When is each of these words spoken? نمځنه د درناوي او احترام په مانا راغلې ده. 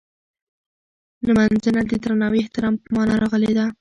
نمځنه 1.27 1.81
د 1.89 1.91
درناوي 2.03 2.39
او 2.41 2.43
احترام 2.43 2.75
په 2.81 2.87
مانا 2.95 3.15
راغلې 3.23 3.51
ده. 3.57 3.65